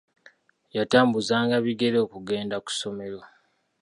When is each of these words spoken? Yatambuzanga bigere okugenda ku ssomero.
Yatambuzanga 0.77 1.55
bigere 1.65 1.97
okugenda 2.05 2.55
ku 2.63 2.69
ssomero. 2.73 3.19